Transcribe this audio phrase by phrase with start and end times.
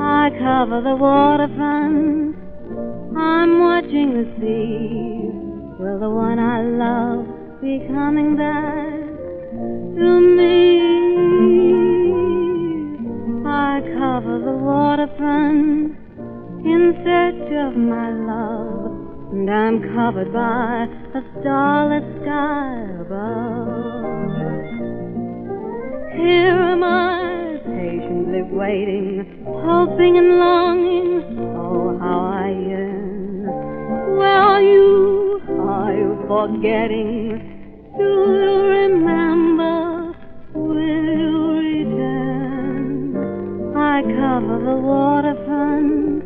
[0.00, 2.36] I cover the waterfront.
[3.16, 5.30] I'm watching the sea.
[5.78, 7.26] Will the one I love
[7.60, 9.00] be coming back
[9.96, 10.80] to me?
[13.46, 15.96] I cover the waterfront
[16.66, 23.78] in search of my love, and I'm covered by a starless sky above.
[26.18, 27.37] Here am I,
[27.78, 31.22] patiently waiting, hoping and longing.
[31.56, 33.46] Oh, how I yearn.
[34.18, 35.40] Where are you?
[35.60, 37.38] Are you forgetting?
[37.96, 38.08] Do
[38.42, 39.76] you remember?
[40.54, 41.34] Will you
[41.70, 43.14] return?
[43.76, 46.24] I cover the waterfront.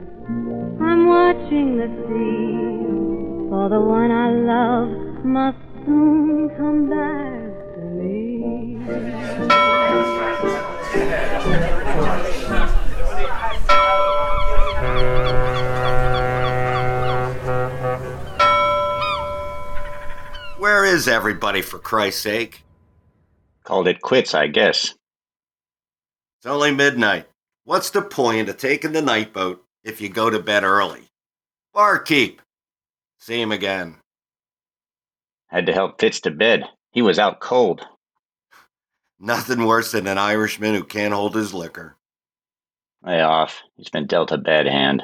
[0.81, 2.51] I'm watching the sea.
[3.51, 4.91] For the one I love
[5.25, 8.13] must soon come back to me.
[20.59, 22.63] Where is everybody, for Christ's sake?
[23.65, 24.95] Called it quits, I guess.
[26.39, 27.27] It's only midnight.
[27.65, 31.09] What's the point of taking the night boat if you go to bed early?
[31.73, 32.43] Barkeep!
[33.19, 33.97] See him again.
[35.47, 36.65] Had to help Fitz to bed.
[36.91, 37.87] He was out cold.
[39.25, 41.97] Nothing worse than an Irishman who can't hold his liquor.
[43.05, 43.63] Lay off.
[43.77, 45.01] He's been dealt a bad hand.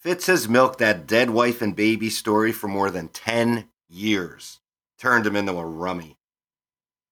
[0.00, 4.60] Fitz has milked that dead wife and baby story for more than 10 years.
[4.98, 6.16] Turned him into a rummy.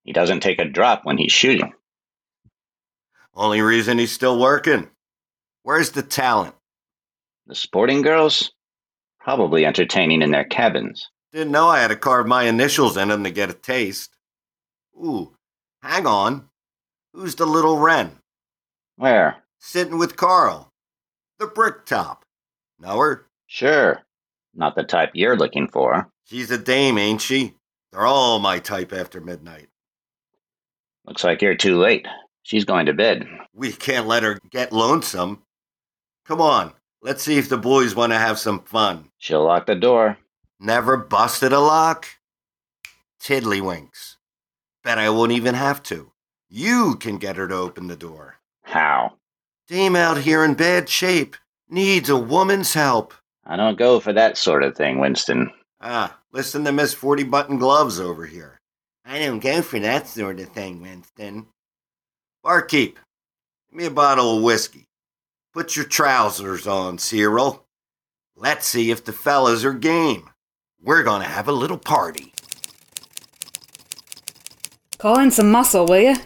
[0.05, 1.75] He doesn't take a drop when he's shooting.
[3.34, 4.89] Only reason he's still working.
[5.64, 6.55] Where's the talent?
[7.47, 8.53] The sporting girls?
[9.20, 11.11] Probably entertaining in their cabins.
[11.34, 14.17] Didn't know I had to carve my initials in them to get a taste.
[14.97, 15.36] Ooh,
[15.87, 16.48] hang on.
[17.12, 18.19] Who's the little wren?
[18.97, 19.37] Where?
[19.59, 20.73] Sitting with Carl.
[21.39, 22.25] The brick top.
[22.78, 23.27] Know her?
[23.47, 24.03] Sure.
[24.55, 26.11] Not the type you're looking for.
[26.25, 27.55] She's a dame, ain't she?
[27.93, 29.69] They're all my type after midnight.
[31.06, 32.06] Looks like you're too late.
[32.43, 33.27] She's going to bed.
[33.55, 35.43] We can't let her get lonesome.
[36.27, 39.10] Come on, let's see if the boys want to have some fun.
[39.19, 40.19] She'll lock the door.
[40.59, 42.06] Never busted a lock?
[43.22, 44.16] Tiddlywinks.
[44.86, 46.12] Bet I won't even have to.
[46.48, 48.36] You can get her to open the door.
[48.62, 49.14] How?
[49.66, 51.34] Dame out here in bad shape.
[51.69, 53.12] Needs a woman's help.
[53.44, 55.50] I don't go for that sort of thing, Winston.
[55.80, 58.60] Ah, listen to Miss 40 Button Gloves over here.
[59.04, 61.48] I don't go for that sort of thing, Winston.
[62.44, 62.97] Barkeep,
[63.68, 64.84] give me a bottle of whiskey.
[65.53, 67.66] Put your trousers on, Cyril.
[68.36, 70.30] Let's see if the fellas are game.
[70.80, 72.34] We're gonna have a little party.
[75.06, 76.17] Call in some muscle, will you?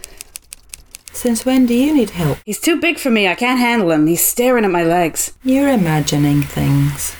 [1.13, 2.39] Since when do you need help?
[2.47, 3.29] He's too big for me.
[3.29, 4.07] I can't handle him.
[4.07, 5.37] He's staring at my legs.
[5.45, 7.15] You're imagining things.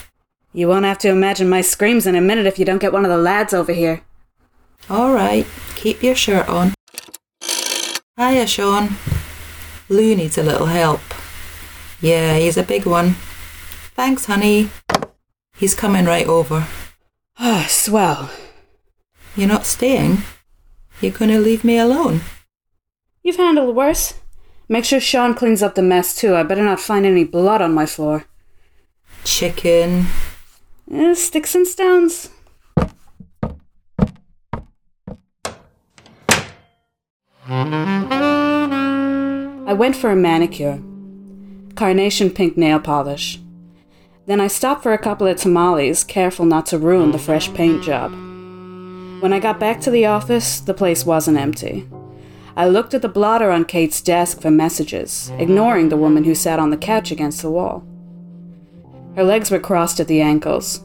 [0.55, 3.05] You won't have to imagine my screams in a minute if you don't get one
[3.05, 4.01] of the lads over here.
[4.89, 6.73] All right, keep your shirt on.
[8.17, 8.97] Hiya, Sean.
[9.91, 11.03] Lou needs a little help.
[12.01, 13.17] Yeah, he's a big one.
[13.95, 14.71] Thanks, honey.
[15.59, 16.67] He's coming right over.
[17.39, 18.31] Ah, swell.
[19.37, 20.23] You're not staying?
[21.01, 22.21] You're gonna leave me alone?
[23.23, 24.15] You've handled worse.
[24.69, 26.37] Make sure Sean cleans up the mess too.
[26.37, 28.27] I better not find any blood on my floor.
[29.25, 30.07] Chicken.
[30.93, 32.29] Eh, sticks and stones.
[39.67, 40.83] I went for a manicure.
[41.77, 43.41] Carnation pink nail polish.
[44.27, 47.83] Then I stopped for a couple of tamales, careful not to ruin the fresh paint
[47.83, 48.30] job.
[49.21, 51.87] When I got back to the office, the place wasn't empty.
[52.57, 56.59] I looked at the blotter on Kate's desk for messages, ignoring the woman who sat
[56.59, 57.85] on the couch against the wall.
[59.17, 60.83] Her legs were crossed at the ankles.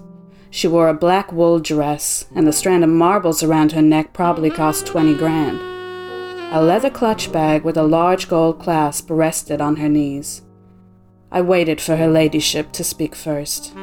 [0.50, 4.50] She wore a black wool dress, and the strand of marbles around her neck probably
[4.50, 5.58] cost 20 grand.
[6.54, 10.42] A leather clutch bag with a large gold clasp rested on her knees.
[11.32, 13.74] I waited for her ladyship to speak first.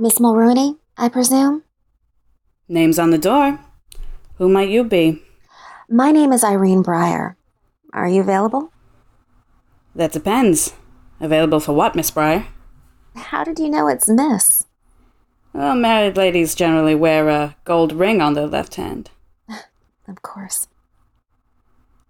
[0.00, 1.64] Miss Mulreany, I presume?
[2.68, 3.58] Name's on the door.
[4.36, 5.20] Who might you be?
[5.90, 7.34] My name is Irene Breyer.
[7.92, 8.70] Are you available?
[9.96, 10.72] That depends.
[11.18, 12.46] Available for what, Miss Breyer?
[13.16, 14.66] How did you know it's Miss?
[15.52, 19.10] Well, married ladies generally wear a gold ring on their left hand.
[20.06, 20.68] Of course.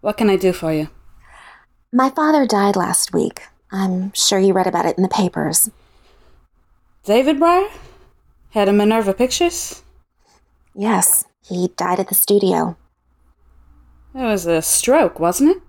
[0.03, 0.89] What can I do for you?
[1.93, 3.41] My father died last week.
[3.73, 5.69] I'm sure you read about it in the papers.
[7.05, 7.69] David Breyer?
[8.51, 9.83] Head of Minerva Pictures?
[10.75, 12.77] Yes, he died at the studio.
[14.15, 15.63] It was a stroke, wasn't it?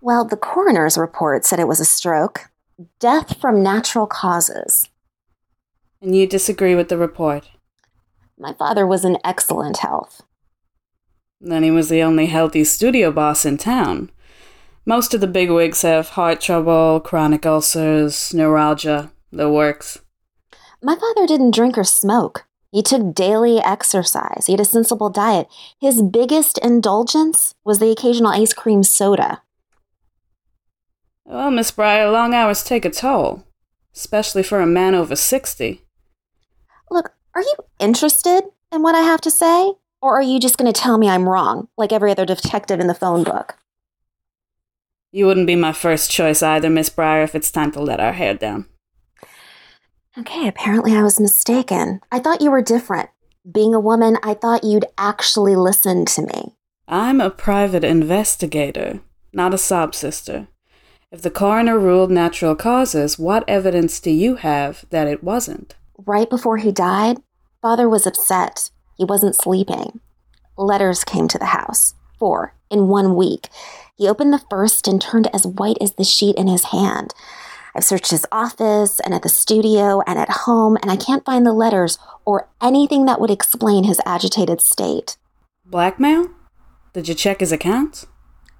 [0.00, 2.50] Well, the coroner's report said it was a stroke.
[2.98, 4.88] Death from natural causes.
[6.02, 7.48] And you disagree with the report?
[8.38, 10.22] My father was in excellent health.
[11.40, 14.10] Then he was the only healthy studio boss in town.
[14.84, 20.00] Most of the bigwigs have heart trouble, chronic ulcers, neuralgia, the works.
[20.84, 22.44] My father didn't drink or smoke.
[22.70, 24.44] He took daily exercise.
[24.46, 25.48] He had a sensible diet.
[25.80, 29.40] His biggest indulgence was the occasional ice cream soda.
[31.24, 33.46] Well, Miss Breyer, long hours take a toll,
[33.94, 35.80] especially for a man over 60.
[36.90, 39.72] Look, are you interested in what I have to say?
[40.02, 42.88] Or are you just going to tell me I'm wrong, like every other detective in
[42.88, 43.56] the phone book?
[45.12, 48.12] You wouldn't be my first choice either, Miss Breyer, if it's time to let our
[48.12, 48.66] hair down.
[50.16, 52.00] Okay, apparently I was mistaken.
[52.12, 53.10] I thought you were different.
[53.50, 56.54] Being a woman, I thought you'd actually listen to me.
[56.86, 59.00] I'm a private investigator,
[59.32, 60.46] not a sob sister.
[61.10, 65.74] If the coroner ruled natural causes, what evidence do you have that it wasn't?
[66.06, 67.18] Right before he died,
[67.60, 68.70] father was upset.
[68.96, 70.00] He wasn't sleeping.
[70.56, 71.94] Letters came to the house.
[72.20, 73.48] Four in one week.
[73.96, 77.14] He opened the first and turned as white as the sheet in his hand.
[77.74, 81.44] I've searched his office and at the studio and at home, and I can't find
[81.44, 85.16] the letters or anything that would explain his agitated state.
[85.66, 86.28] Blackmail?
[86.92, 88.06] Did you check his accounts?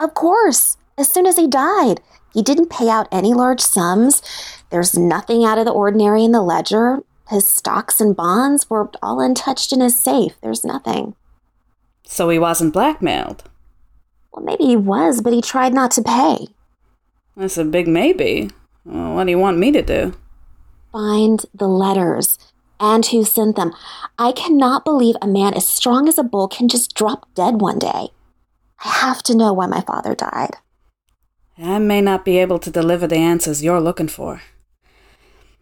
[0.01, 0.77] Of course.
[0.99, 2.01] As soon as he died,
[2.33, 4.23] he didn't pay out any large sums.
[4.71, 7.03] There's nothing out of the ordinary in the ledger.
[7.29, 10.35] His stocks and bonds were all untouched in his safe.
[10.43, 11.15] There's nothing.
[12.05, 13.45] So he wasn't blackmailed?
[14.33, 16.49] Well, maybe he was, but he tried not to pay.
[17.37, 18.51] That's a big maybe.
[18.85, 20.15] Well, what do you want me to do?
[20.93, 22.39] Find the letters
[22.79, 23.73] and who sent them.
[24.19, 27.79] I cannot believe a man as strong as a bull can just drop dead one
[27.79, 28.09] day.
[28.85, 30.57] I have to know why my father died.
[31.57, 34.43] I may not be able to deliver the answers you're looking for.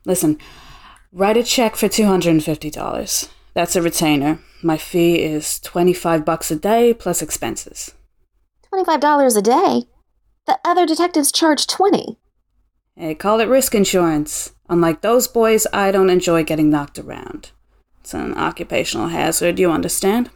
[0.05, 0.39] Listen,
[1.13, 3.29] write a check for $250.
[3.55, 4.41] That's a retainer.
[4.63, 7.93] My fee is 25 bucks a day plus expenses.
[8.73, 9.89] $25 a day?
[10.47, 12.17] The other detectives charge 20.
[12.97, 14.53] Hey, call it risk insurance.
[14.69, 17.51] Unlike those boys, I don't enjoy getting knocked around.
[18.01, 20.31] It's an occupational hazard, you understand?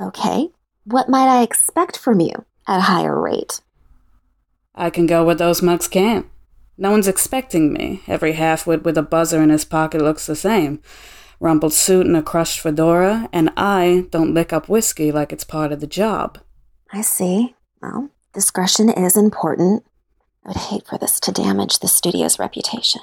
[0.00, 0.48] Okay.
[0.84, 3.60] What might I expect from you at a higher rate?
[4.74, 6.26] I can go where those mugs can't.
[6.78, 8.02] No one's expecting me.
[8.06, 10.80] Every halfwit with a buzzer in his pocket looks the same.
[11.40, 15.72] Rumpled suit and a crushed fedora, and I don't lick up whiskey like it's part
[15.72, 16.38] of the job.
[16.92, 17.54] I see.
[17.82, 19.84] Well, discretion is important.
[20.46, 23.02] I would hate for this to damage the studio's reputation.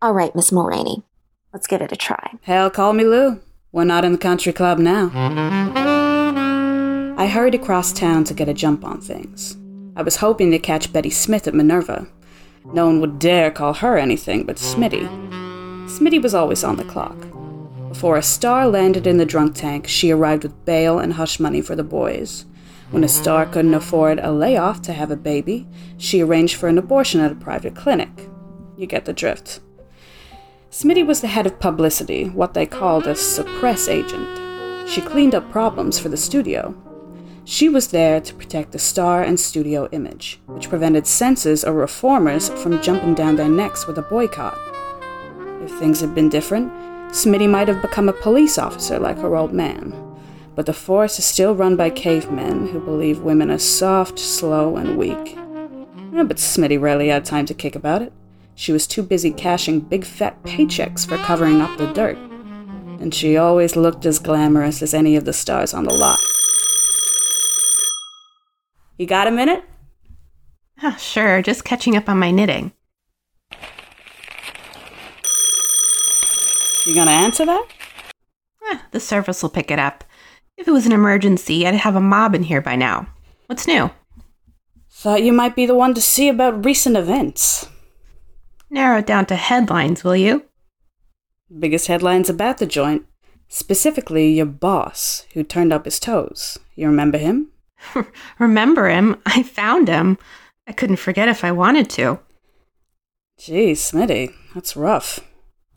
[0.00, 1.02] All right, Miss Mulreany,
[1.52, 2.38] let's give it a try.
[2.40, 3.42] Hell, call me Lou.
[3.70, 5.10] We're not in the country club now.
[7.18, 9.58] I hurried across town to get a jump on things.
[9.94, 12.08] I was hoping to catch Betty Smith at Minerva.
[12.64, 15.06] No one would dare call her anything but Smitty.
[15.86, 17.16] Smitty was always on the clock.
[17.90, 21.60] Before a star landed in the drunk tank, she arrived with bail and hush money
[21.60, 22.46] for the boys.
[22.92, 25.66] When a star couldn't afford a layoff to have a baby,
[25.96, 28.28] she arranged for an abortion at a private clinic.
[28.76, 29.60] You get the drift.
[30.70, 34.28] Smitty was the head of publicity, what they called a suppress agent.
[34.86, 36.74] She cleaned up problems for the studio.
[37.44, 42.50] She was there to protect the star and studio image, which prevented censors or reformers
[42.50, 44.58] from jumping down their necks with a boycott.
[45.62, 46.70] If things had been different,
[47.10, 50.01] Smitty might have become a police officer like her old man.
[50.54, 54.98] But the forest is still run by cavemen who believe women are soft, slow, and
[54.98, 55.36] weak.
[56.14, 58.12] Eh, but Smitty rarely had time to kick about it.
[58.54, 62.18] She was too busy cashing big fat paychecks for covering up the dirt.
[63.00, 66.18] And she always looked as glamorous as any of the stars on the lot.
[68.98, 69.64] You got a minute?
[70.82, 72.72] Oh, sure, just catching up on my knitting.
[76.84, 77.66] You gonna answer that?
[78.70, 80.04] Eh, the service will pick it up.
[80.56, 83.06] If it was an emergency, I'd have a mob in here by now.
[83.46, 83.90] What's new?
[84.90, 87.68] Thought you might be the one to see about recent events.
[88.70, 90.44] Narrow it down to headlines, will you?
[91.58, 93.04] Biggest headlines about the joint.
[93.48, 96.58] Specifically, your boss, who turned up his toes.
[96.74, 97.48] You remember him?
[98.38, 99.20] Remember him?
[99.26, 100.16] I found him.
[100.66, 102.20] I couldn't forget if I wanted to.
[103.38, 105.20] Gee, Smitty, that's rough.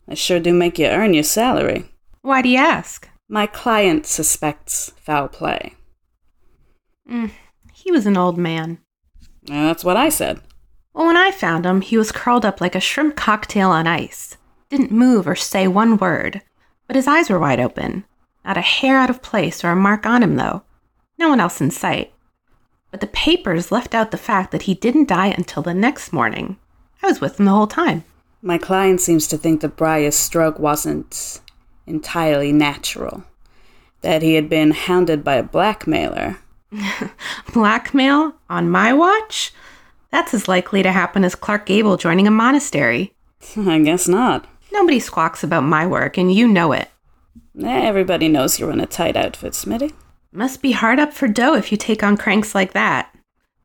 [0.08, 1.84] I sure do make you earn your salary.
[2.22, 3.08] Why do you ask?
[3.28, 5.74] My client suspects foul play.
[7.10, 7.32] Mm,
[7.72, 8.78] he was an old man.
[9.44, 10.40] That's what I said.
[10.94, 14.36] Well, when I found him, he was curled up like a shrimp cocktail on ice.
[14.70, 16.40] Didn't move or say one word,
[16.86, 18.04] but his eyes were wide open.
[18.44, 20.62] Not a hair out of place or a mark on him, though.
[21.18, 22.12] No one else in sight.
[22.90, 26.58] But the papers left out the fact that he didn't die until the next morning.
[27.02, 28.04] I was with him the whole time.
[28.40, 31.40] My client seems to think that Breyer's stroke wasn't
[31.86, 33.24] entirely natural,
[34.02, 36.38] that he had been hounded by a blackmailer.
[37.52, 39.52] Blackmail on my watch?
[40.10, 43.14] That's as likely to happen as Clark Gable joining a monastery.
[43.56, 44.46] I guess not.
[44.72, 46.90] Nobody squawks about my work, and you know it.
[47.62, 49.92] Eh, everybody knows you're in a tight outfit, Smitty.
[50.32, 53.14] Must be hard up for dough if you take on cranks like that.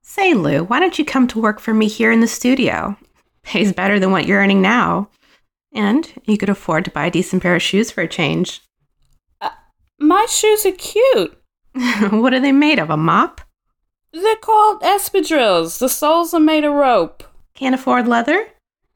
[0.01, 2.97] Say, Lou, why don't you come to work for me here in the studio?
[3.43, 5.09] Pays better than what you're earning now.
[5.73, 8.61] And you could afford to buy a decent pair of shoes for a change.
[9.99, 11.37] My shoes are cute.
[12.09, 12.89] what are they made of?
[12.89, 13.41] A mop?
[14.11, 15.79] They're called espadrilles.
[15.79, 17.23] The soles are made of rope.
[17.53, 18.47] Can't afford leather?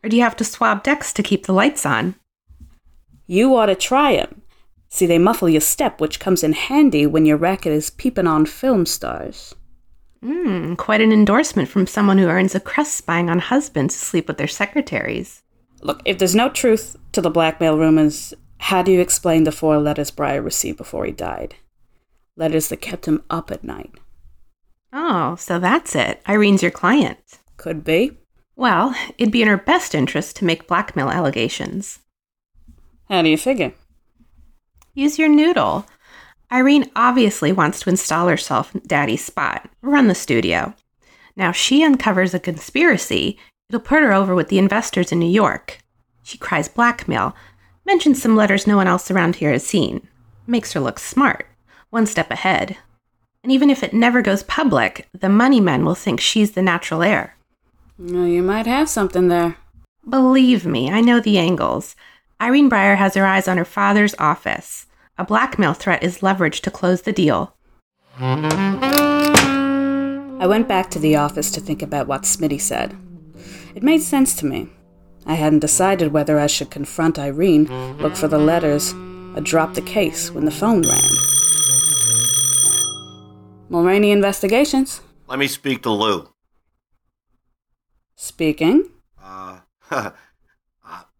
[0.04, 2.16] Or do you have to swab decks to keep the lights on?
[3.28, 4.42] You ought to try 'em.
[4.90, 8.46] See, they muffle your step, which comes in handy when your racket is peeping on
[8.46, 9.54] film stars.
[10.22, 14.28] Hmm, quite an endorsement from someone who earns a crust spying on husbands to sleep
[14.28, 15.44] with their secretaries.
[15.86, 19.78] Look, if there's no truth to the blackmail rumors, how do you explain the four
[19.78, 21.54] letters Breyer received before he died?
[22.36, 23.92] Letters that kept him up at night.
[24.92, 26.24] Oh, so that's it.
[26.26, 27.20] Irene's your client.
[27.58, 28.18] Could be.
[28.56, 32.00] Well, it'd be in her best interest to make blackmail allegations.
[33.08, 33.72] How do you figure?
[34.96, 35.86] Use your noodle.
[36.52, 40.74] Irene obviously wants to install herself in Daddy's spot, run the studio.
[41.36, 43.38] Now, she uncovers a conspiracy,
[43.70, 45.80] it'll put her over with the investors in New York.
[46.24, 47.36] She cries blackmail,
[47.86, 50.08] mentions some letters no one else around here has seen.
[50.48, 51.48] Makes her look smart,
[51.90, 52.78] one step ahead.
[53.44, 57.04] And even if it never goes public, the money men will think she's the natural
[57.04, 57.36] heir.
[57.98, 59.58] Well, you might have something there.
[60.08, 61.96] Believe me, I know the angles.
[62.42, 64.88] Irene Breyer has her eyes on her father's office.
[65.18, 67.56] A blackmail threat is leverage to close the deal.
[70.38, 72.98] I went back to the office to think about what Smitty said.
[73.76, 74.70] It made sense to me.
[75.26, 77.66] I hadn't decided whether I should confront Irene,
[77.98, 78.94] look for the letters,
[79.36, 81.12] or drop the case when the phone rang.
[83.70, 85.02] Mulreany Investigations.
[85.28, 86.30] Let me speak to Lou.
[88.16, 88.90] Speaking.
[89.22, 89.60] Uh,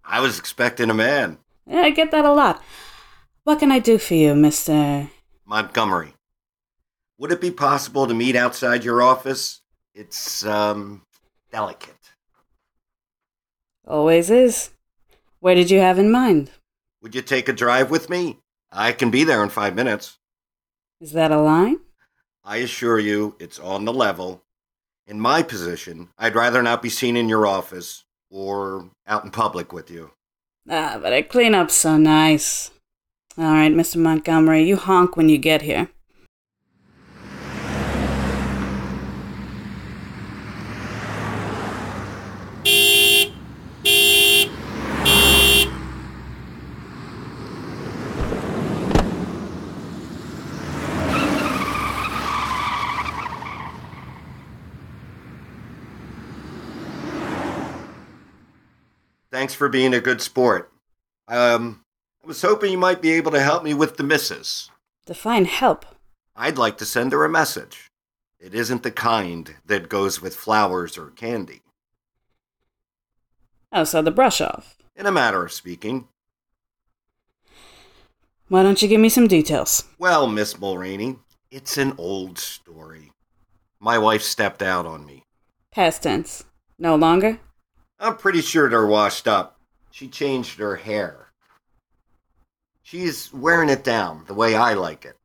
[0.06, 1.40] I was expecting a man.
[1.68, 2.64] Yeah, I get that a lot.
[3.44, 5.10] What can I do for you, Mr.
[5.46, 6.14] Montgomery.
[7.18, 9.62] Would it be possible to meet outside your office?
[9.94, 11.02] It's, um,
[11.52, 12.05] delicate.
[13.88, 14.72] Always is.
[15.40, 16.52] Where did you have in mind?
[17.02, 18.40] Would you take a drive with me?
[18.72, 20.18] I can be there in five minutes.
[21.00, 21.80] Is that a line?
[22.44, 24.44] I assure you, it's on the level.
[25.08, 29.72] In my position, I'd rather not be seen in your office or out in public
[29.72, 30.12] with you.
[30.68, 32.72] Ah, but I clean up so nice.
[33.38, 33.98] All right, Mr.
[33.98, 35.90] Montgomery, you honk when you get here.
[59.36, 60.72] Thanks for being a good sport.
[61.28, 61.82] Um,
[62.24, 64.70] I was hoping you might be able to help me with the missus.
[65.06, 65.86] Define help.
[66.38, 67.90] I'd like to send her a message.
[68.40, 71.64] It isn't the kind that goes with flowers or candy.
[73.74, 74.78] Oh, so the brush off.
[74.96, 76.08] In a matter of speaking.
[78.48, 79.84] Why don't you give me some details?
[80.00, 81.20] Well, Miss Mulreany,
[81.52, 83.12] it's an old story.
[83.82, 85.26] My wife stepped out on me.
[85.72, 86.46] Past tense.
[86.80, 87.42] No longer?
[88.00, 89.58] I'm pretty sure they're washed up.
[89.92, 91.28] She changed her hair.
[92.84, 95.18] She's wearing it down the way I like it.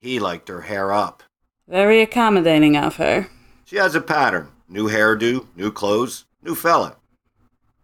[0.00, 1.22] He liked her hair up.
[1.68, 3.28] Very accommodating of her.
[3.64, 6.96] She has a pattern new hairdo, new clothes, new fella.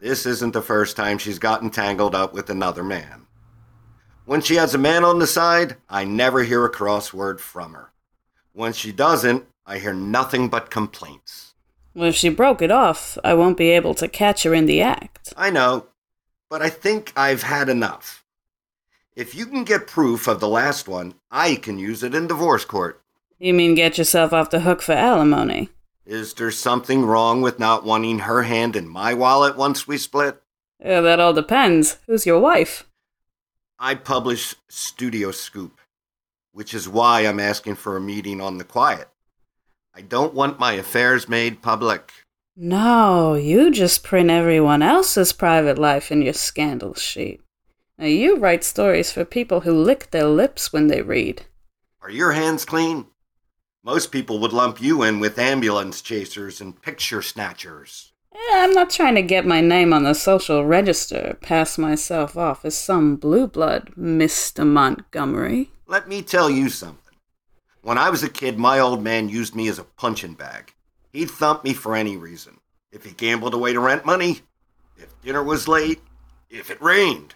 [0.00, 3.26] This isn't the first time she's gotten tangled up with another man.
[4.26, 7.74] When she has a man on the side, I never hear a cross word from
[7.74, 7.92] her.
[8.52, 11.43] When she doesn't, I hear nothing but complaints.
[11.94, 14.82] Well, if she broke it off, I won't be able to catch her in the
[14.82, 15.32] act.
[15.36, 15.86] I know,
[16.50, 18.24] but I think I've had enough.
[19.14, 22.64] If you can get proof of the last one, I can use it in divorce
[22.64, 23.00] court.
[23.38, 25.68] You mean get yourself off the hook for alimony?
[26.04, 30.42] Is there something wrong with not wanting her hand in my wallet once we split?
[30.84, 31.98] Yeah, that all depends.
[32.06, 32.88] Who's your wife?
[33.78, 35.80] I publish Studio Scoop,
[36.52, 39.08] which is why I'm asking for a meeting on the quiet.
[39.96, 42.12] I don't want my affairs made public.
[42.56, 47.40] No, you just print everyone else's private life in your scandal sheet.
[47.96, 51.46] Now, you write stories for people who lick their lips when they read.
[52.02, 53.06] Are your hands clean?
[53.84, 58.12] Most people would lump you in with ambulance chasers and picture snatchers.
[58.34, 62.64] Eh, I'm not trying to get my name on the social register, pass myself off
[62.64, 64.66] as some blue blood, Mr.
[64.66, 65.70] Montgomery.
[65.86, 67.03] Let me tell you something.
[67.84, 70.72] When I was a kid, my old man used me as a punching bag.
[71.12, 72.58] He'd thump me for any reason.
[72.90, 74.40] If he gambled away to rent money,
[74.96, 76.00] if dinner was late,
[76.48, 77.34] if it rained.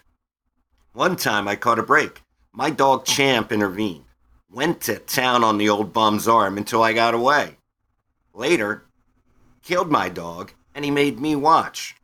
[0.95, 2.23] One time I caught a break.
[2.51, 4.07] My dog Champ intervened.
[4.51, 7.59] Went to town on the old bum's arm until I got away.
[8.33, 8.87] Later,
[9.63, 11.95] killed my dog, and he made me watch.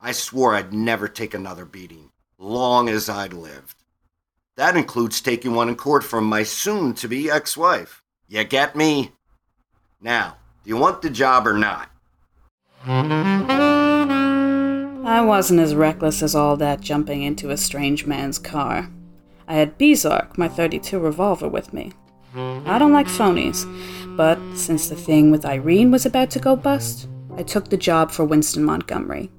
[0.00, 3.81] I swore I'd never take another beating, long as I'd lived.
[4.56, 8.02] That includes taking one in court from my soon to be ex wife.
[8.28, 9.12] You get me?
[10.00, 11.88] Now, do you want the job or not?
[15.04, 18.90] I wasn't as reckless as all that jumping into a strange man's car.
[19.48, 21.92] I had Bezark, my 32 revolver, with me.
[22.34, 23.64] I don't like phonies,
[24.16, 28.10] but since the thing with Irene was about to go bust, I took the job
[28.10, 29.30] for Winston Montgomery.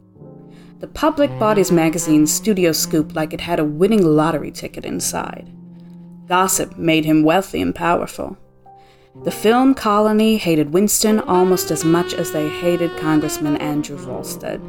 [0.84, 5.50] The public bought his magazine Studio Scoop like it had a winning lottery ticket inside.
[6.28, 8.38] Gossip made him wealthy and powerful.
[9.24, 14.62] The film colony hated Winston almost as much as they hated Congressman Andrew Volstead.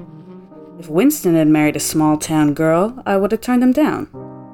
[0.79, 4.07] If Winston had married a small town girl, I would have turned him down.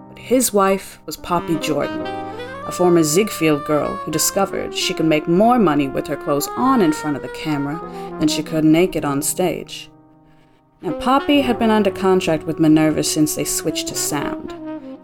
[0.08, 5.28] But his wife was Poppy Jordan, a former Ziegfeld girl who discovered she could make
[5.28, 7.78] more money with her clothes on in front of the camera
[8.18, 9.90] than she could naked on stage.
[10.82, 14.54] Now, Poppy had been under contract with Minerva since they switched to sound.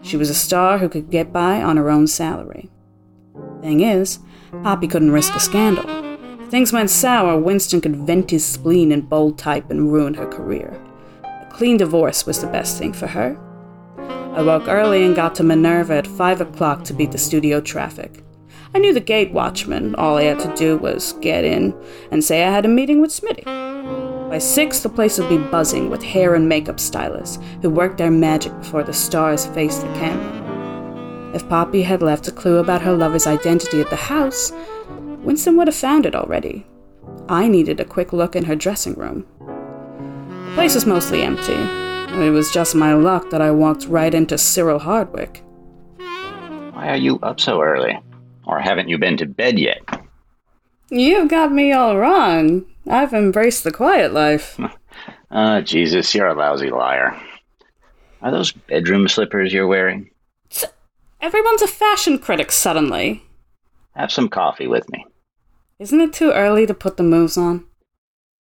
[0.01, 2.71] She was a star who could get by on her own salary.
[3.61, 4.17] Thing is,
[4.63, 5.85] Poppy couldn't risk a scandal.
[6.41, 10.25] If things went sour, Winston could vent his spleen in bold type and ruin her
[10.25, 10.81] career.
[11.23, 13.37] A clean divorce was the best thing for her.
[13.99, 18.23] I woke early and got to Minerva at 5 o'clock to beat the studio traffic.
[18.73, 19.93] I knew the gate watchman.
[19.95, 21.75] All I had to do was get in
[22.09, 24.06] and say I had a meeting with Smitty.
[24.29, 28.11] By 6, the place would be buzzing with hair and makeup stylists who worked their
[28.11, 31.33] magic before the stars faced the camera.
[31.33, 34.51] If Poppy had left a clue about her lover's identity at the house,
[35.23, 36.65] Winston would have found it already.
[37.29, 39.25] I needed a quick look in her dressing room.
[39.47, 41.53] The place was mostly empty.
[42.21, 45.41] It was just my luck that I walked right into Cyril Hardwicke.
[46.73, 47.97] Why are you up so early?
[48.45, 49.79] Or haven't you been to bed yet?
[50.89, 52.65] You got me all wrong.
[52.89, 54.59] I've embraced the quiet life.
[55.29, 57.19] Ah, Jesus, you're a lousy liar.
[58.21, 60.09] Are those bedroom slippers you're wearing?
[61.19, 63.23] Everyone's a fashion critic suddenly.
[63.95, 65.05] Have some coffee with me.
[65.79, 67.65] Isn't it too early to put the moves on?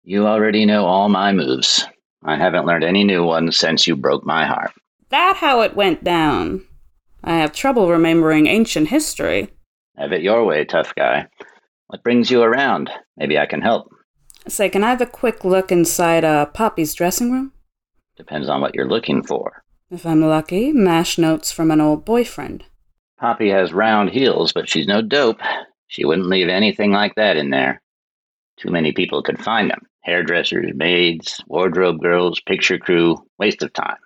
[0.05, 1.85] You already know all my moves.
[2.25, 4.73] I haven't learned any new ones since you broke my heart.
[5.11, 6.65] That how it went down.
[7.25, 9.49] I have trouble remembering ancient history.
[9.97, 11.27] Have it your way, tough guy.
[11.89, 12.91] What brings you around?
[13.17, 13.91] Maybe I can help.
[14.49, 17.53] Say, can I have a quick look inside uh, Poppy's dressing room?
[18.17, 19.63] Depends on what you're looking for.
[19.91, 22.65] If I'm lucky, mash notes from an old boyfriend.
[23.19, 25.41] Poppy has round heels, but she's no dope.
[25.89, 27.81] She wouldn't leave anything like that in there.
[28.57, 29.87] Too many people could find them.
[30.03, 33.17] Hairdressers, maids, wardrobe girls, picture crew.
[33.39, 33.97] Waste of time.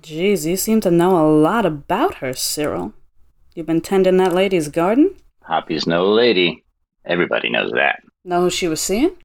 [0.00, 2.94] Geez, you seem to know a lot about her, Cyril.
[3.54, 5.16] You've been tending that lady's garden?
[5.42, 6.64] Poppy's no lady.
[7.04, 8.00] Everybody knows that.
[8.24, 9.16] Know who she was seeing?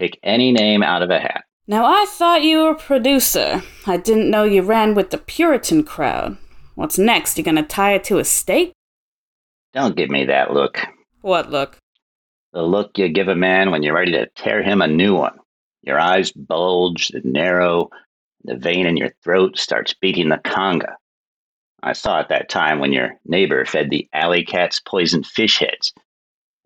[0.00, 1.44] Pick any name out of a hat.
[1.66, 3.62] Now, I thought you were a producer.
[3.86, 6.38] I didn't know you ran with the Puritan crowd.
[6.74, 7.36] What's next?
[7.36, 8.72] You gonna tie it to a stake?
[9.74, 10.80] Don't give me that look.
[11.20, 11.76] What look?
[12.54, 15.38] The look you give a man when you're ready to tear him a new one.
[15.82, 17.90] Your eyes bulge, the narrow,
[18.44, 20.94] the vein in your throat starts beating the conga.
[21.82, 25.92] I saw it that time when your neighbor fed the alley cats poisoned fish heads.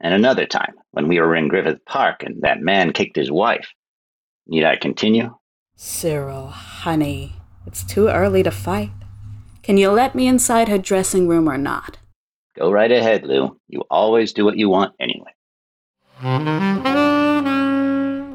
[0.00, 3.68] And another time when we were in Griffith Park and that man kicked his wife.
[4.46, 5.34] Need I continue?
[5.76, 7.34] Cyril, honey,
[7.66, 8.90] it's too early to fight.
[9.62, 11.98] Can you let me inside her dressing room or not?
[12.56, 13.58] Go right ahead, Lou.
[13.68, 15.32] You always do what you want anyway.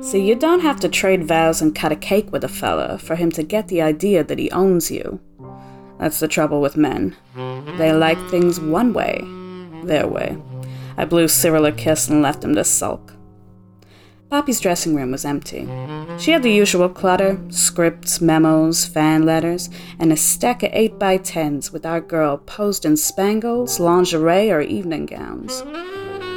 [0.02, 3.16] See, you don't have to trade vows and cut a cake with a fella for
[3.16, 5.20] him to get the idea that he owns you.
[6.00, 7.16] That's the trouble with men.
[7.78, 9.22] They like things one way,
[9.84, 10.38] their way.
[11.00, 13.14] I blew Cyril a kiss and left him to sulk.
[14.30, 15.66] Poppy's dressing room was empty.
[16.18, 21.18] She had the usual clutter scripts, memos, fan letters, and a stack of 8 by
[21.18, 25.62] 10s with our girl posed in spangles, lingerie, or evening gowns.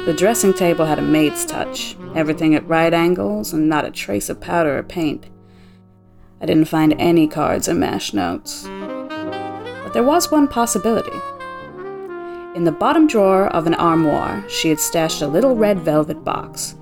[0.05, 4.29] The dressing table had a maid's touch, everything at right angles, and not a trace
[4.29, 5.25] of powder or paint.
[6.39, 8.63] I didn't find any cards or mash notes.
[8.63, 11.19] But there was one possibility.
[12.55, 16.75] In the bottom drawer of an armoire, she had stashed a little red velvet box.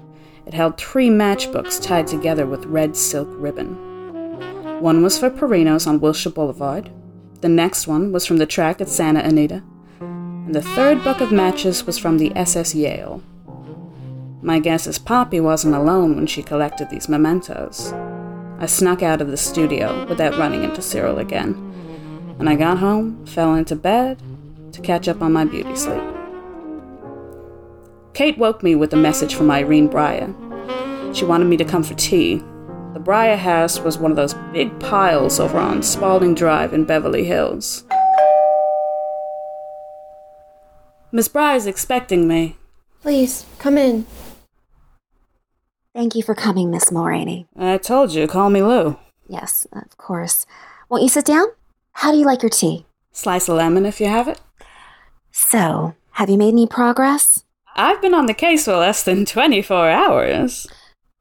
[0.46, 3.76] It held three matchbooks tied together with red silk ribbon.
[4.82, 6.92] One was for Perinos on Wilshire Boulevard,
[7.42, 9.64] the next one was from the track at Santa Anita,
[10.00, 13.24] and the third book of matches was from the SS Yale.
[14.42, 17.94] My guess is Poppy wasn't alone when she collected these mementos.
[18.60, 21.56] I snuck out of the studio without running into Cyril again,
[22.40, 24.22] and I got home, fell into bed
[24.72, 26.04] to catch up on my beauty sleep.
[28.14, 30.36] Kate woke me with a message from Irene Breyer.
[31.16, 32.38] She wanted me to come for tea.
[32.94, 37.24] The Breyer house was one of those big piles over on Spalding Drive in Beverly
[37.24, 37.86] Hills.
[41.12, 42.58] Miss Breyer's expecting me.
[43.02, 44.06] Please, come in.
[45.94, 47.48] Thank you for coming, Miss Mulreany.
[47.58, 48.98] I told you, call me Lou.
[49.28, 50.46] Yes, of course.
[50.90, 51.48] Won't you sit down?
[51.94, 52.86] How do you like your tea?
[53.12, 54.40] Slice of lemon if you have it.
[55.32, 57.44] So, have you made any progress?
[57.76, 60.68] I've been on the case for less than 24 hours.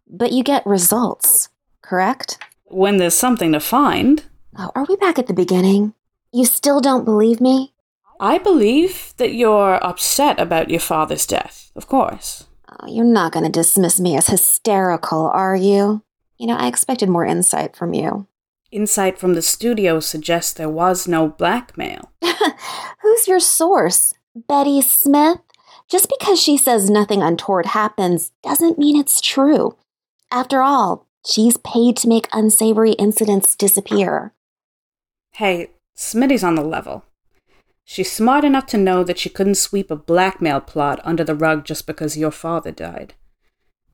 [0.09, 1.49] But you get results,
[1.83, 2.39] correct?
[2.65, 4.25] When there's something to find.
[4.59, 5.95] Oh, are we back at the beginning?
[6.33, 7.73] You still don't believe me?
[8.19, 12.47] I believe that you're upset about your father's death, of course.
[12.69, 16.03] Oh, you're not going to dismiss me as hysterical, are you?
[16.37, 18.27] You know, I expected more insight from you.
[18.73, 22.13] Insight from the studio suggests there was no blackmail.
[23.03, 24.15] Who's your source?
[24.35, 25.41] Betty Smith?
[25.89, 29.77] Just because she says nothing untoward happens doesn't mean it's true.
[30.31, 34.33] After all, she's paid to make unsavory incidents disappear.
[35.33, 37.05] Hey, Smitty's on the level.
[37.85, 41.65] She's smart enough to know that she couldn't sweep a blackmail plot under the rug
[41.65, 43.15] just because your father died.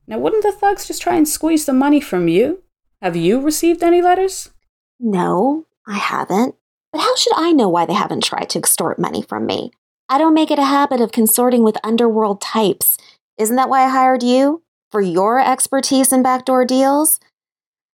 [0.05, 2.61] Now, wouldn't the thugs just try and squeeze the money from you?
[3.01, 4.51] Have you received any letters?
[4.99, 6.55] No, I haven't.
[6.91, 9.71] But how should I know why they haven't tried to extort money from me?
[10.09, 12.97] I don't make it a habit of consorting with underworld types.
[13.37, 14.63] Isn't that why I hired you?
[14.91, 17.19] For your expertise in backdoor deals?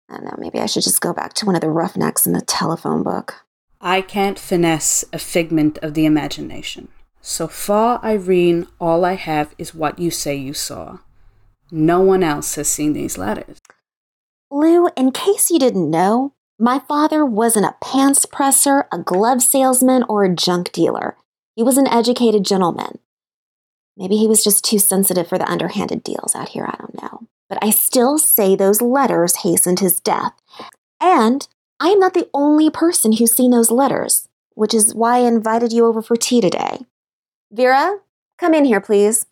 [0.10, 2.34] I don't know, maybe I should just go back to one of the roughnecks in
[2.34, 3.46] the telephone book.
[3.82, 6.88] I can't finesse a figment of the imagination.
[7.20, 11.00] So far, Irene, all I have is what you say you saw.
[11.72, 13.60] No one else has seen these letters.
[14.52, 20.06] Lou, in case you didn't know, my father wasn't a pants presser, a glove salesman,
[20.08, 21.17] or a junk dealer.
[21.58, 22.99] He was an educated gentleman.
[23.97, 27.28] Maybe he was just too sensitive for the underhanded deals out here, I don't know.
[27.49, 30.32] But I still say those letters hastened his death.
[31.02, 31.45] And
[31.82, 35.73] I am not the only person who's seen those letters, which is why I invited
[35.73, 36.86] you over for tea today.
[37.52, 37.97] Vera,
[38.39, 39.26] come in here, please.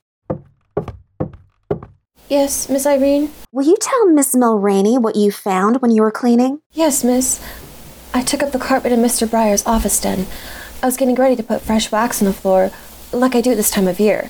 [2.30, 3.32] Yes, Miss Irene?
[3.52, 6.62] Will you tell Miss Mulreany what you found when you were cleaning?
[6.72, 7.44] Yes, miss.
[8.14, 9.28] I took up the carpet in Mr.
[9.28, 10.28] Breyer's office den.
[10.82, 12.72] I was getting ready to put fresh wax on the floor,
[13.12, 14.30] like I do at this time of year.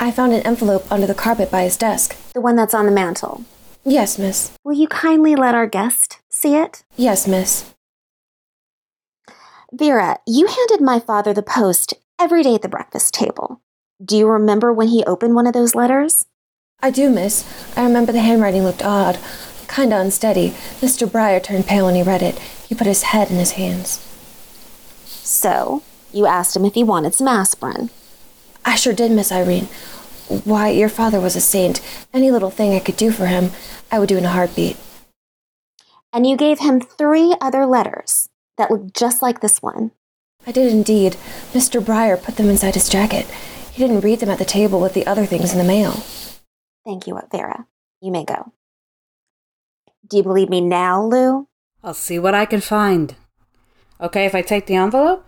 [0.00, 2.16] I found an envelope under the carpet by his desk.
[2.34, 3.44] The one that's on the mantel.
[3.84, 4.50] Yes, miss.
[4.64, 6.82] Will you kindly let our guest see it?
[6.96, 7.72] Yes, miss.
[9.72, 13.62] Vera, you handed my father the post every day at the breakfast table.
[14.04, 16.26] Do you remember when he opened one of those letters?
[16.80, 17.44] I do, miss.
[17.76, 19.18] I remember the handwriting looked odd,
[19.68, 20.50] kinda unsteady.
[20.80, 21.08] Mr.
[21.08, 22.38] Breyer turned pale when he read it.
[22.68, 24.00] He put his head in his hands.
[25.06, 27.90] So, you asked him if he wanted some aspirin.
[28.64, 29.68] I sure did, Miss Irene.
[30.44, 31.80] Why, your father was a saint.
[32.12, 33.50] Any little thing I could do for him,
[33.90, 34.76] I would do in a heartbeat.
[36.12, 39.92] And you gave him three other letters that looked just like this one.
[40.46, 41.16] I did indeed.
[41.52, 41.80] Mr.
[41.80, 43.26] Breyer put them inside his jacket.
[43.72, 46.02] He didn't read them at the table with the other things in the mail.
[46.86, 47.66] Thank you, Vera.
[48.00, 48.52] You may go.
[50.08, 51.48] Do you believe me now, Lou?
[51.82, 53.16] I'll see what I can find.
[54.00, 55.26] Okay if I take the envelope?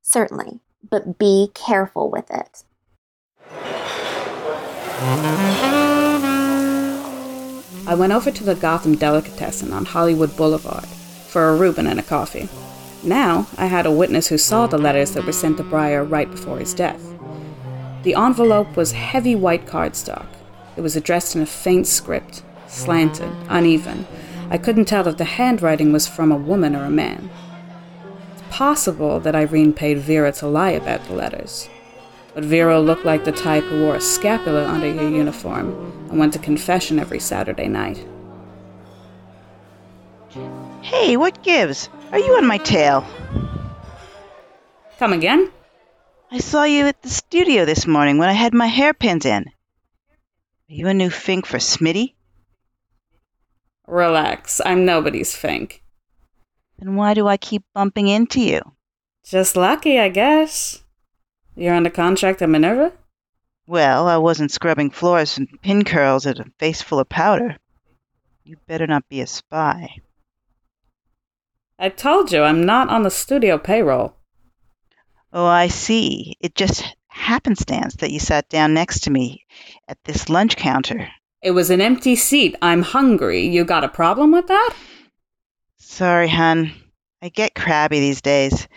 [0.00, 2.64] Certainly, but be careful with it.
[7.86, 12.02] I went over to the Gotham Delicatessen on Hollywood Boulevard for a Reuben and a
[12.02, 12.48] coffee.
[13.02, 16.30] Now I had a witness who saw the letters that were sent to Breyer right
[16.30, 17.02] before his death.
[18.02, 20.26] The envelope was heavy white cardstock.
[20.76, 24.06] It was addressed in a faint script, slanted, uneven.
[24.50, 27.30] I couldn't tell if the handwriting was from a woman or a man.
[28.32, 31.68] It's possible that Irene paid Vera to lie about the letters.
[32.34, 35.70] But Vera looked like the type who wore a scapula under her uniform
[36.10, 38.06] and went to confession every Saturday night.
[40.82, 41.88] Hey, what gives?
[42.12, 43.06] Are you on my tail?
[44.98, 45.50] Come again?
[46.30, 49.46] I saw you at the studio this morning when I had my hairpins in.
[50.68, 52.14] Are you a new fink for Smitty?
[53.86, 55.84] Relax, I'm nobody's fink.
[56.78, 58.60] Then why do I keep bumping into you?
[59.24, 60.82] Just lucky, I guess.
[61.54, 62.92] You're under contract at Minerva?
[63.68, 67.56] Well, I wasn't scrubbing floors and pin curls at a face full of powder.
[68.44, 69.98] You better not be a spy.
[71.78, 74.14] I told you I'm not on the studio payroll.
[75.32, 76.34] Oh, I see.
[76.40, 79.44] It just happenstance that you sat down next to me
[79.88, 81.08] at this lunch counter.
[81.42, 82.56] It was an empty seat.
[82.62, 83.46] I'm hungry.
[83.46, 84.74] You got a problem with that?
[85.78, 86.72] Sorry, hun.
[87.22, 88.68] I get crabby these days.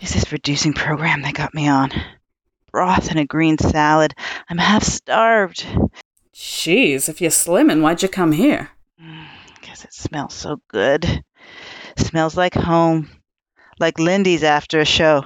[0.00, 1.90] It's this reducing program they got me on.
[2.72, 4.14] Broth and a green salad.
[4.48, 5.66] I'm half starved.
[6.34, 8.70] Jeez, if you're slimming, why'd you come here?
[9.62, 11.22] Guess it smells so good.
[11.96, 13.10] Smells like home.
[13.78, 15.24] Like Lindy's after a show.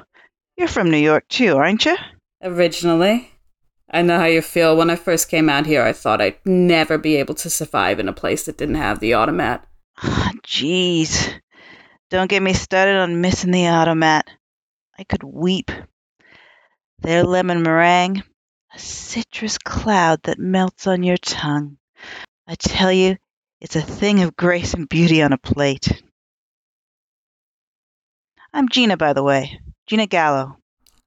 [0.57, 1.97] You're from New York too, aren't you?
[2.45, 3.31] Originally.
[3.91, 4.77] I know how you feel.
[4.77, 8.09] When I first came out here, I thought I'd never be able to survive in
[8.09, 9.67] a place that didn't have the automat.
[10.03, 11.33] Ah, Jeez.
[12.11, 14.29] Don't get me started on missing the automat.
[14.99, 15.71] I could weep.
[16.99, 18.23] Their lemon meringue,
[18.75, 21.79] a citrus cloud that melts on your tongue.
[22.47, 23.17] I tell you,
[23.61, 26.03] it's a thing of grace and beauty on a plate.
[28.53, 29.61] I'm Gina, by the way.
[29.87, 30.59] Gina Gallo.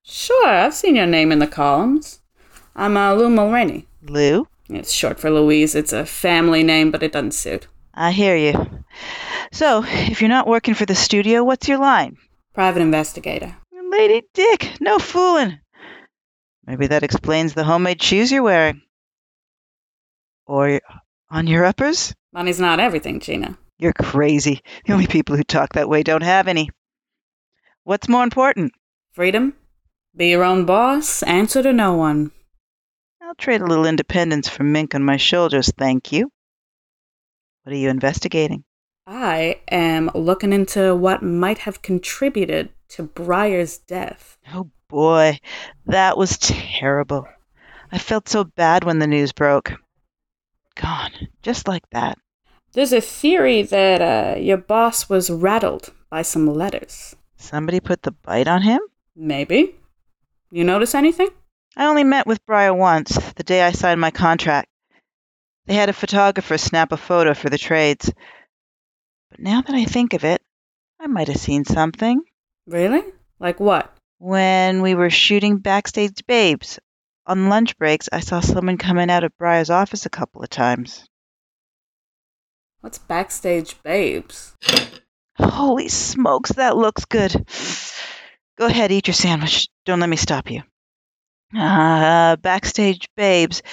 [0.10, 2.22] Sure, I've seen your name in the columns.
[2.78, 3.88] I'm uh, Lou Mulreany.
[4.04, 4.48] Lou?
[4.70, 5.76] It's short for Louise.
[5.76, 7.68] It's a family name, but it doesn't suit.
[7.94, 8.54] I hear you.
[9.52, 12.16] So, if you're not working for the studio, what's your line?
[12.54, 13.54] Private investigator.
[13.92, 15.60] Lady Dick, no fooling.
[16.66, 18.84] Maybe that explains the homemade shoes you're wearing.
[20.46, 20.80] Or
[21.30, 22.16] on your uppers?
[22.32, 23.58] Money's not everything, Gina.
[23.78, 24.62] You're crazy.
[24.86, 26.70] The only people who talk that way don't have any.
[27.84, 28.72] What's more important?
[29.12, 29.54] Freedom?
[30.18, 31.22] Be your own boss?
[31.22, 32.32] Answer to no one.
[33.22, 36.32] I'll trade a little independence for mink on my shoulders, thank you.
[37.62, 38.64] What are you investigating?
[39.06, 44.40] I am looking into what might have contributed to Breyer's death.
[44.52, 45.38] Oh boy,
[45.86, 47.28] that was terrible.
[47.92, 49.74] I felt so bad when the news broke.
[50.82, 51.12] Gone,
[51.44, 52.18] just like that.
[52.74, 57.16] There's a theory that uh, your boss was rattled by some letters.
[57.36, 58.82] Somebody put the bite on him?
[59.16, 59.76] Maybe.
[60.50, 61.30] You notice anything?
[61.76, 64.70] I only met with Breyer once, the day I signed my contract.
[65.66, 68.12] They had a photographer snap a photo for the trades.
[69.30, 70.42] But now that I think of it,
[71.00, 72.22] I might have seen something.
[72.66, 73.04] Really?
[73.40, 73.94] Like what?
[74.20, 76.80] When we were shooting Backstage Babes,
[77.26, 81.08] on lunch breaks, I saw someone coming out of Breyer's office a couple of times.
[82.80, 84.56] What's Backstage Babes?
[85.38, 87.46] Holy smokes, that looks good.
[88.58, 89.68] Go ahead, eat your sandwich.
[89.88, 90.64] Don't let me stop you.
[91.58, 93.64] Uh, Backstage Babes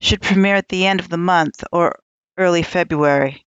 [0.00, 2.00] should premiere at the end of the month or
[2.36, 3.46] early February.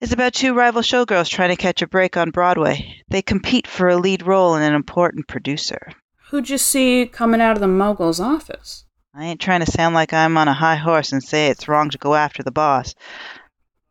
[0.00, 3.02] It's about two rival showgirls trying to catch a break on Broadway.
[3.08, 5.90] They compete for a lead role in an important producer.
[6.30, 8.84] Who'd you see coming out of the mogul's office?
[9.12, 11.90] I ain't trying to sound like I'm on a high horse and say it's wrong
[11.90, 12.94] to go after the boss.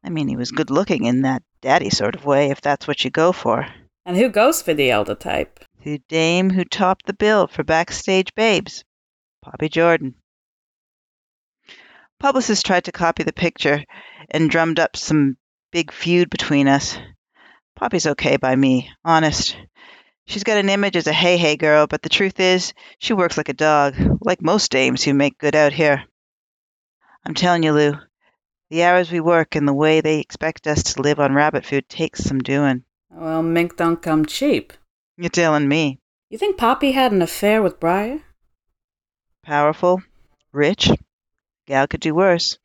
[0.01, 3.03] I mean, he was good looking in that daddy sort of way, if that's what
[3.03, 3.67] you go for.
[4.05, 5.59] And who goes for the elder type?
[5.87, 8.83] The dame who topped the bill for Backstage Babes,
[9.41, 10.15] Poppy Jordan.
[12.19, 13.85] Publicists tried to copy the picture
[14.29, 15.37] and drummed up some
[15.71, 16.97] big feud between us.
[17.73, 19.55] Poppy's okay by me, honest.
[20.25, 23.37] She's got an image as a hey hey girl, but the truth is, she works
[23.37, 26.03] like a dog, like most dames who make good out here.
[27.25, 27.93] I'm telling you, Lou,
[28.69, 31.87] the hours we work and the way they expect us to live on rabbit food
[31.87, 32.83] takes some doing.
[33.09, 34.73] Well, mink don't come cheap.
[35.17, 35.99] You're telling me.
[36.29, 38.21] You think Poppy had an affair with Breyer?
[39.43, 40.03] Powerful,
[40.51, 40.89] rich,
[41.65, 42.59] gal could do worse.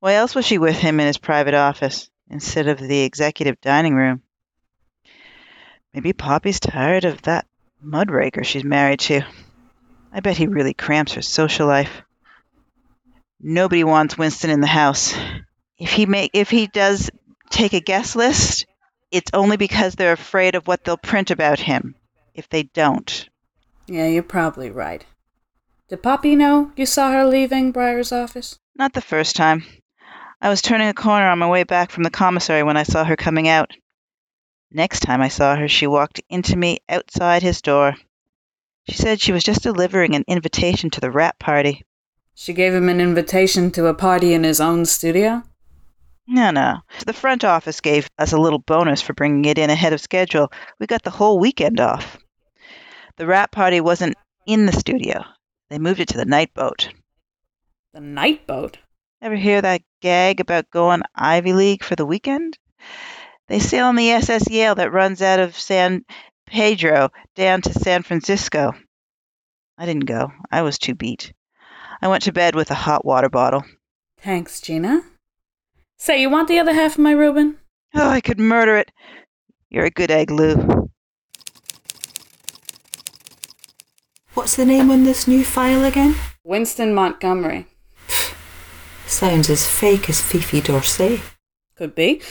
[0.00, 3.94] Why else was she with him in his private office instead of the executive dining
[3.94, 4.22] room?
[5.92, 7.46] Maybe Poppy's tired of that
[7.84, 9.22] mudraker she's married to.
[10.12, 12.02] I bet he really cramps her social life.
[13.40, 15.14] Nobody wants Winston in the house.
[15.78, 17.10] If he make if he does
[17.50, 18.66] take a guest list,
[19.10, 21.94] it's only because they're afraid of what they'll print about him.
[22.34, 23.28] If they don't.
[23.86, 25.04] Yeah, you're probably right.
[25.88, 28.58] Did Poppy know you saw her leaving Breyer's office?
[28.76, 29.64] Not the first time.
[30.40, 33.04] I was turning a corner on my way back from the commissary when I saw
[33.04, 33.72] her coming out.
[34.70, 37.96] Next time I saw her, she walked into me outside his door.
[38.88, 41.84] She said she was just delivering an invitation to the wrap party.
[42.34, 45.42] She gave him an invitation to a party in his own studio?
[46.32, 46.78] No, no.
[47.06, 50.52] The front office gave us a little bonus for bringing it in ahead of schedule.
[50.78, 52.18] We got the whole weekend off.
[53.16, 54.14] The wrap party wasn't
[54.46, 55.24] in the studio.
[55.70, 56.88] They moved it to the night boat.
[57.94, 58.78] The night boat?
[59.20, 62.56] Ever hear that gag about going Ivy League for the weekend?
[63.48, 66.04] They sail on the SS Yale that runs out of San
[66.46, 68.72] Pedro down to San Francisco.
[69.76, 70.30] I didn't go.
[70.48, 71.32] I was too beat.
[72.00, 73.64] I went to bed with a hot water bottle.
[74.18, 75.02] Thanks, Gina.
[76.02, 77.58] Say, you want the other half of my Reuben?
[77.94, 78.90] Oh, I could murder it.
[79.68, 80.88] You're a good egg, Lou.
[84.32, 86.14] What's the name on this new file again?
[86.42, 87.66] Winston Montgomery.
[89.06, 91.20] Sounds as fake as Fifi D'Orsay.
[91.76, 92.22] Could be.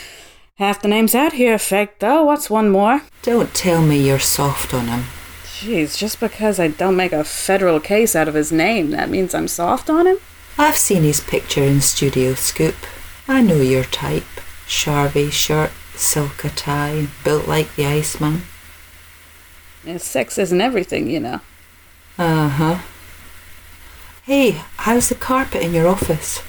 [0.55, 2.23] Half the names out here are fake, though.
[2.23, 3.03] What's one more?
[3.21, 5.03] Don't tell me you're soft on him.
[5.43, 9.36] Jeez, just because I don't make a federal case out of his name, that means
[9.36, 10.17] I'm soft on him?
[10.58, 12.73] I've seen his picture in Studio Scoop.
[13.29, 14.23] I know your type.
[14.65, 18.41] Charvet shirt, Sulka tie, built like the Iceman.
[19.83, 21.41] Yeah, sex isn't everything, you know.
[22.17, 22.79] Uh huh.
[24.23, 26.41] Hey, how's the carpet in your office?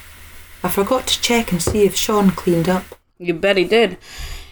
[0.63, 2.83] I forgot to check and see if Sean cleaned up.
[3.19, 3.99] You bet he did.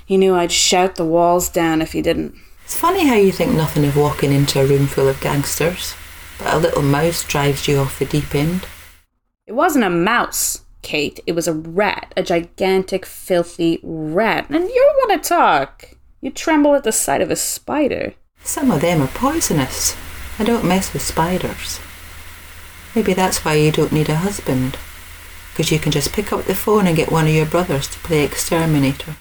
[0.06, 2.36] He knew I'd shout the walls down if he didn't.
[2.64, 5.96] It's funny how you think nothing of walking into a room full of gangsters,
[6.38, 8.68] but a little mouse drives you off the deep end.
[9.48, 11.20] It wasn't a mouse, Kate.
[11.28, 12.14] It was a rat.
[12.16, 14.50] A gigantic, filthy rat.
[14.50, 15.96] And you want to talk.
[16.22, 18.14] You tremble at the sight of a spider.
[18.44, 19.96] Some of them are poisonous.
[20.38, 21.80] I don't mess with spiders.
[22.96, 24.78] Maybe that's why you don't need a husband.
[25.52, 28.00] Because you can just pick up the phone and get one of your brothers to
[28.00, 29.18] play exterminator.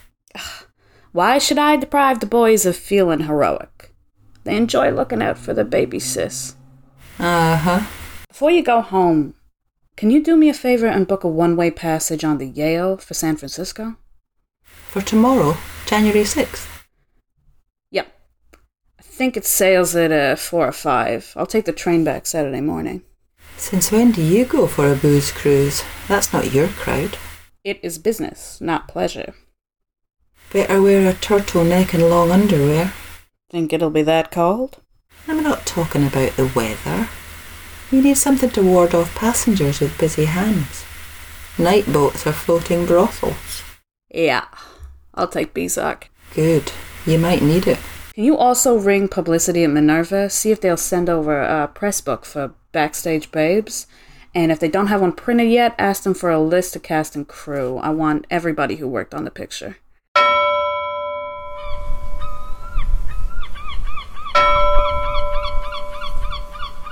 [1.13, 3.95] Why should I deprive the boys of feeling heroic?
[4.45, 6.55] They enjoy looking out for the baby sis.
[7.19, 7.87] Uh huh.
[8.29, 9.35] Before you go home,
[9.99, 12.99] can you do me a favor and book a one way passage on the Yale
[12.99, 13.97] for San Francisco?
[14.63, 15.57] For tomorrow,
[15.87, 16.69] January 6th.
[17.91, 18.07] Yep.
[19.01, 21.33] I think it sails at uh, 4 or 5.
[21.35, 23.03] I'll take the train back Saturday morning.
[23.57, 25.83] Since when do you go for a booze cruise?
[26.07, 27.19] That's not your crowd.
[27.65, 29.35] It is business, not pleasure.
[30.53, 32.93] Better wear a turtleneck and long underwear.
[33.51, 34.79] Think it'll be that cold?
[35.27, 37.09] I'm not talking about the weather.
[37.91, 40.85] You need something to ward off passengers with busy hands.
[41.57, 43.63] Night boats are floating brothels.
[44.11, 44.45] Yeah.
[45.15, 46.05] I'll take BSOC.
[46.35, 46.71] Good.
[47.07, 47.79] You might need it.
[48.13, 50.29] Can you also ring publicity at Minerva?
[50.29, 53.87] See if they'll send over a press book for Backstage Babes.
[54.35, 57.17] And if they don't have one printed yet, ask them for a list of cast
[57.17, 57.79] and crew.
[57.79, 59.79] I want everybody who worked on the picture.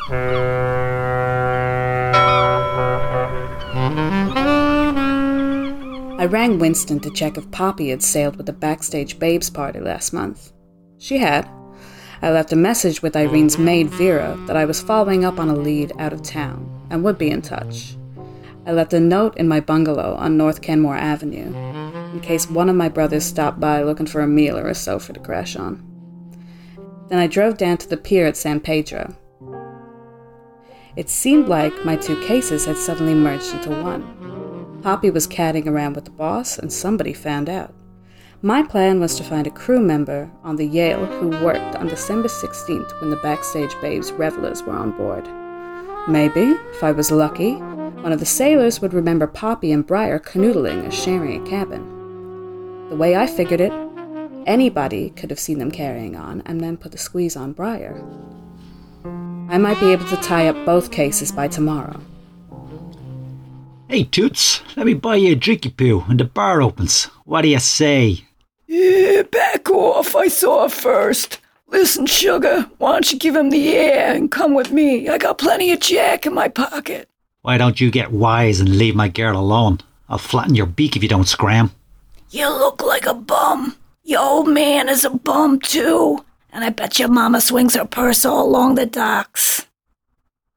[0.09, 0.46] Uh.
[6.27, 10.13] I rang Winston to check if Poppy had sailed with the Backstage Babes party last
[10.13, 10.53] month.
[10.99, 11.49] She had.
[12.21, 15.55] I left a message with Irene's maid Vera that I was following up on a
[15.55, 17.97] lead out of town and would be in touch.
[18.67, 21.55] I left a note in my bungalow on North Kenmore Avenue
[22.13, 25.13] in case one of my brothers stopped by looking for a meal or a sofa
[25.13, 25.81] to crash on.
[27.07, 29.15] Then I drove down to the pier at San Pedro.
[30.97, 34.46] It seemed like my two cases had suddenly merged into one.
[34.87, 37.75] Poppy was catting around with the boss, and somebody found out.
[38.41, 42.29] My plan was to find a crew member on the Yale who worked on December
[42.29, 45.29] 16th when the Backstage Babes revelers were on board.
[46.07, 50.87] Maybe, if I was lucky, one of the sailors would remember Poppy and Breyer canoodling
[50.87, 52.89] or sharing a cabin.
[52.89, 53.73] The way I figured it,
[54.47, 58.05] anybody could have seen them carrying on and then put the squeeze on Breyer.
[59.51, 62.01] I might be able to tie up both cases by tomorrow.
[63.89, 67.05] Hey, Toots, let me buy you a drinky poo when the bar opens.
[67.25, 68.25] What do you say?
[68.67, 70.17] Yeah, back off.
[70.17, 71.39] I saw it first.
[71.69, 75.09] Listen, sugar, why don't you give him the air and come with me?
[75.09, 77.09] I got plenty of jack in my pocket.
[77.43, 79.79] Why don't you get wise and leave my girl alone?
[80.09, 81.71] I'll flatten your beak if you don't scram.
[82.31, 83.77] You look like a bum.
[84.03, 86.25] Your old man is a bum, too.
[86.53, 89.65] And I bet your mama swings her purse all along the docks.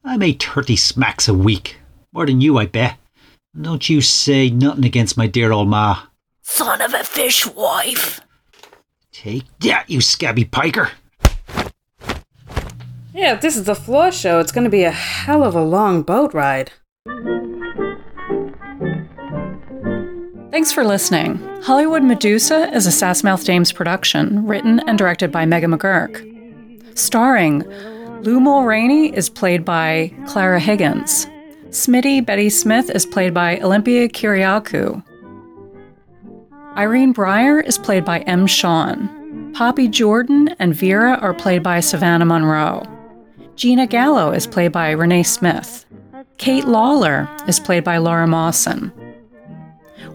[0.04, 1.78] I make 30 smacks a week.
[2.12, 2.99] More than you, I bet.
[3.60, 6.04] And don't you say nothing against my dear old ma.
[6.44, 8.22] Son of a fishwife.
[9.12, 10.92] Take that, you scabby piker.
[13.14, 15.62] Yeah, if this is the floor show, it's going to be a hell of a
[15.62, 16.72] long boat ride.
[20.52, 21.46] Thanks for listening.
[21.62, 26.98] Hollywood Medusa is a Sass Mouth Dames production, written and directed by Megan McGurk.
[26.98, 27.66] Starring
[28.22, 31.28] Lou Mulreany is played by Clara Higgins.
[31.70, 35.04] Smitty Betty Smith is played by Olympia Kiriakou.
[36.76, 38.48] Irene Breyer is played by M.
[38.48, 39.52] Shawn.
[39.54, 42.82] Poppy Jordan and Vera are played by Savannah Monroe.
[43.56, 45.86] Gina Gallo is played by Renee Smith.
[46.38, 48.92] Kate Lawlor is played by Laura Mawson.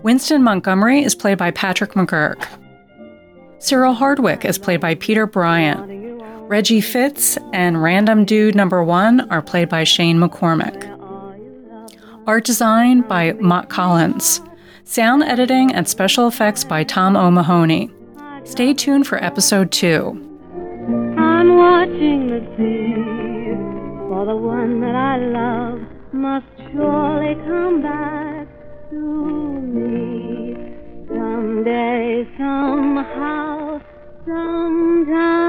[0.02, 2.48] Winston Montgomery is played by Patrick McGurk.
[3.60, 6.20] Cyril Hardwicke is played by Peter Bryant.
[6.48, 10.93] Reggie Fitz and Random Dude Number One are played by Shane McCormack.
[12.26, 14.40] Art design by Mot Collins.
[14.84, 17.90] Sound editing and special effects by Tom O'Mahony.
[18.44, 20.24] Stay tuned for episode 2
[21.84, 22.94] watching the sea.
[24.08, 25.80] For the one that I love
[26.12, 28.46] must surely come back
[28.90, 28.96] to
[29.76, 30.56] me.
[31.08, 33.80] Someday, somehow,
[34.26, 35.44] sometime.